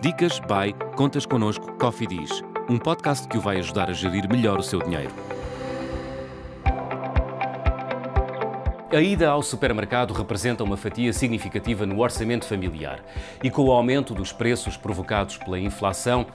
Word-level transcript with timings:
Dicas 0.00 0.38
by 0.38 0.72
Contas 0.94 1.26
Connosco 1.26 1.72
Coffee 1.72 2.06
Diz, 2.06 2.30
um 2.70 2.78
podcast 2.78 3.26
que 3.26 3.36
o 3.36 3.40
vai 3.40 3.58
ajudar 3.58 3.90
a 3.90 3.92
gerir 3.92 4.28
melhor 4.30 4.60
o 4.60 4.62
seu 4.62 4.80
dinheiro. 4.80 5.10
A 8.92 9.00
ida 9.00 9.28
ao 9.28 9.42
supermercado 9.42 10.14
representa 10.14 10.62
uma 10.62 10.76
fatia 10.76 11.12
significativa 11.12 11.84
no 11.84 12.00
orçamento 12.00 12.46
familiar 12.46 13.00
e, 13.42 13.50
com 13.50 13.62
o 13.64 13.72
aumento 13.72 14.14
dos 14.14 14.32
preços 14.32 14.76
provocados 14.76 15.36
pela 15.36 15.58
inflação, 15.58 16.26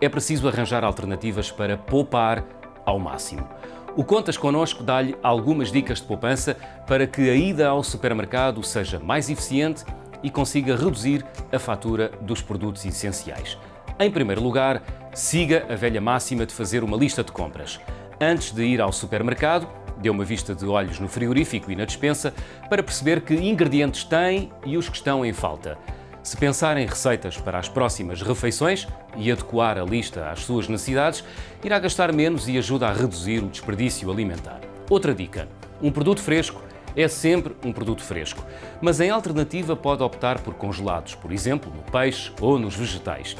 é 0.00 0.08
preciso 0.08 0.48
arranjar 0.48 0.82
alternativas 0.82 1.50
para 1.50 1.76
poupar 1.76 2.42
ao 2.86 2.98
máximo. 2.98 3.46
O 3.94 4.02
Contas 4.02 4.38
Connosco 4.38 4.82
dá-lhe 4.82 5.14
algumas 5.22 5.70
dicas 5.70 6.00
de 6.00 6.06
poupança 6.06 6.56
para 6.86 7.06
que 7.06 7.28
a 7.28 7.34
ida 7.34 7.68
ao 7.68 7.82
supermercado 7.82 8.62
seja 8.62 8.98
mais 8.98 9.28
eficiente 9.28 9.84
e 10.22 10.30
consiga 10.30 10.76
reduzir 10.76 11.24
a 11.52 11.58
fatura 11.58 12.10
dos 12.20 12.42
produtos 12.42 12.84
essenciais. 12.84 13.58
Em 13.98 14.10
primeiro 14.10 14.42
lugar, 14.42 14.82
siga 15.12 15.66
a 15.68 15.74
velha 15.74 16.00
máxima 16.00 16.46
de 16.46 16.54
fazer 16.54 16.82
uma 16.82 16.96
lista 16.96 17.22
de 17.22 17.32
compras. 17.32 17.80
Antes 18.20 18.52
de 18.52 18.62
ir 18.62 18.80
ao 18.80 18.92
supermercado, 18.92 19.68
dê 20.00 20.08
uma 20.08 20.24
vista 20.24 20.54
de 20.54 20.66
olhos 20.66 20.98
no 20.98 21.08
frigorífico 21.08 21.70
e 21.70 21.76
na 21.76 21.84
despensa 21.84 22.32
para 22.68 22.82
perceber 22.82 23.20
que 23.20 23.34
ingredientes 23.34 24.04
tem 24.04 24.50
e 24.64 24.76
os 24.76 24.88
que 24.88 24.96
estão 24.96 25.24
em 25.24 25.32
falta. 25.32 25.78
Se 26.22 26.36
pensar 26.36 26.76
em 26.76 26.86
receitas 26.86 27.38
para 27.38 27.58
as 27.58 27.68
próximas 27.68 28.20
refeições 28.20 28.86
e 29.16 29.32
adequar 29.32 29.78
a 29.78 29.84
lista 29.84 30.30
às 30.30 30.40
suas 30.40 30.68
necessidades, 30.68 31.24
irá 31.64 31.78
gastar 31.78 32.12
menos 32.12 32.46
e 32.48 32.58
ajuda 32.58 32.88
a 32.88 32.92
reduzir 32.92 33.42
o 33.42 33.48
desperdício 33.48 34.10
alimentar. 34.10 34.60
Outra 34.88 35.14
dica: 35.14 35.48
um 35.80 35.90
produto 35.90 36.20
fresco 36.20 36.62
é 36.96 37.08
sempre 37.08 37.54
um 37.64 37.72
produto 37.72 38.02
fresco, 38.02 38.44
mas 38.80 39.00
em 39.00 39.10
alternativa 39.10 39.76
pode 39.76 40.02
optar 40.02 40.40
por 40.40 40.54
congelados, 40.54 41.14
por 41.14 41.32
exemplo, 41.32 41.72
no 41.74 41.82
peixe 41.82 42.32
ou 42.40 42.58
nos 42.58 42.74
vegetais. 42.74 43.36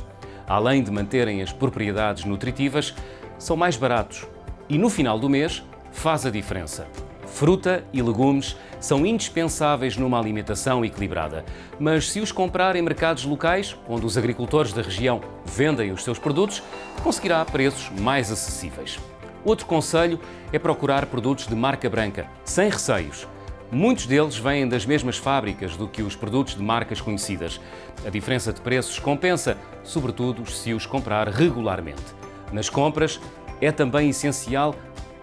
Além 0.47 0.83
de 0.83 0.91
manterem 0.91 1.43
as 1.43 1.53
propriedades 1.53 2.25
nutritivas, 2.25 2.95
são 3.39 3.57
mais 3.57 3.77
baratos 3.77 4.27
e 4.69 4.77
no 4.77 4.91
final 4.91 5.19
do 5.19 5.29
mês 5.29 5.63
faz 5.93 6.27
a 6.27 6.31
diferença. 6.31 6.87
Fruta 7.27 7.85
e 7.93 8.03
legumes 8.03 8.57
são 8.81 9.07
indispensáveis 9.07 9.97
numa 9.97 10.19
alimentação 10.19 10.85
equilibrada, 10.85 11.45
mas 11.79 12.11
se 12.11 12.21
os 12.21 12.33
comprar 12.33 12.75
em 12.75 12.83
mercados 12.83 13.25
locais, 13.25 13.77
onde 13.89 14.05
os 14.05 14.19
agricultores 14.19 14.73
da 14.73 14.83
região 14.83 15.21
vendem 15.45 15.93
os 15.93 16.03
seus 16.03 16.19
produtos, 16.19 16.63
conseguirá 17.03 17.45
preços 17.45 17.89
mais 18.01 18.31
acessíveis. 18.31 18.99
Outro 19.45 19.67
conselho 19.67 20.21
é 20.53 20.59
procurar 20.59 21.07
produtos 21.07 21.47
de 21.47 21.55
marca 21.55 21.89
branca, 21.89 22.29
sem 22.45 22.69
receios. 22.69 23.27
Muitos 23.73 24.07
deles 24.07 24.37
vêm 24.37 24.69
das 24.69 24.85
mesmas 24.85 25.17
fábricas 25.17 25.77
do 25.77 25.87
que 25.87 26.03
os 26.03 26.17
produtos 26.17 26.57
de 26.57 26.63
marcas 26.63 27.01
conhecidas. 27.01 27.61
A 28.05 28.11
diferença 28.11 28.53
de 28.53 28.61
preços 28.61 28.99
compensa, 28.99 29.57
sobretudo 29.85 30.45
se 30.51 30.75
os 30.75 30.87
comprar 30.87 31.29
regularmente. 31.29 32.03
Nas 32.53 32.69
compras, 32.69 33.21
é 33.61 33.71
também 33.71 34.11
essencial 34.11 34.75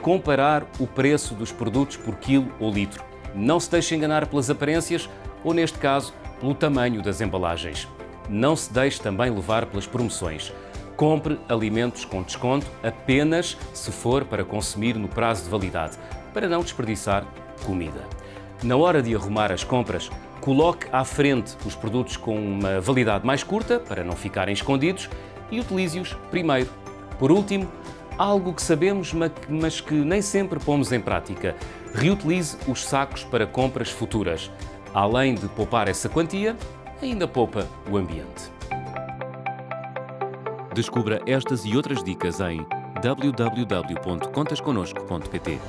comparar 0.02 0.66
o 0.80 0.88
preço 0.88 1.36
dos 1.36 1.52
produtos 1.52 1.98
por 1.98 2.16
quilo 2.16 2.50
ou 2.58 2.72
litro. 2.72 3.04
Não 3.36 3.60
se 3.60 3.70
deixe 3.70 3.94
enganar 3.94 4.28
pelas 4.28 4.50
aparências 4.50 5.10
ou, 5.44 5.54
neste 5.54 5.78
caso, 5.78 6.14
pelo 6.40 6.56
tamanho 6.56 7.02
das 7.02 7.20
embalagens. 7.20 7.86
Não 8.30 8.56
se 8.56 8.72
deixe 8.72 9.02
também 9.02 9.30
levar 9.30 9.66
pelas 9.66 9.86
promoções. 9.86 10.54
Compre 10.96 11.38
alimentos 11.50 12.06
com 12.06 12.24
desconto 12.24 12.66
apenas 12.82 13.58
se 13.74 13.92
for 13.92 14.24
para 14.24 14.46
consumir 14.46 14.96
no 14.96 15.10
prazo 15.10 15.44
de 15.44 15.50
validade, 15.50 15.98
para 16.34 16.48
não 16.48 16.62
desperdiçar 16.62 17.26
comida. 17.66 18.08
Na 18.64 18.76
hora 18.76 19.04
de 19.04 19.16
arrumar 19.16 19.52
as 19.52 19.64
compras, 19.64 20.10
coloque 20.42 20.88
à 20.92 21.06
frente 21.06 21.56
os 21.66 21.76
produtos 21.76 22.18
com 22.18 22.36
uma 22.36 22.82
validade 22.82 23.26
mais 23.26 23.44
curta, 23.44 23.80
para 23.80 24.04
não 24.04 24.14
ficarem 24.14 24.54
escondidos, 24.54 25.10
e 25.52 25.60
utilize-os 25.60 26.14
primeiro. 26.32 26.70
Por 27.20 27.32
último, 27.32 27.68
algo 28.18 28.52
que 28.54 28.62
sabemos, 28.62 29.14
mas 29.50 29.80
que 29.80 29.94
nem 29.94 30.22
sempre 30.22 30.60
pomos 30.60 30.92
em 30.92 31.00
prática. 31.00 31.56
Reutilize 31.94 32.58
os 32.68 32.84
sacos 32.84 33.24
para 33.24 33.46
compras 33.46 33.90
futuras. 33.90 34.52
Além 34.94 35.36
de 35.36 35.48
poupar 35.50 35.88
essa 35.88 36.10
quantia, 36.10 36.58
ainda 37.02 37.28
poupa 37.28 37.68
o 37.90 37.98
ambiente. 37.98 38.52
Descubra 40.74 41.22
estas 41.26 41.66
e 41.66 41.76
outras 41.76 42.04
dicas 42.04 42.40
em 42.40 42.66
www.contasconosco.pt. 43.02 45.60